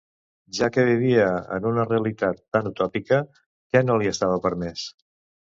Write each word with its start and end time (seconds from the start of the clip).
Ja 0.59 0.67
que 0.77 0.85
vivia 0.87 1.27
en 1.57 1.67
una 1.73 1.85
realitat 1.89 2.41
tan 2.57 2.71
utòpica, 2.71 3.21
què 3.73 3.85
no 3.91 3.99
li 4.03 4.11
estava 4.15 4.41
permès? 4.49 4.91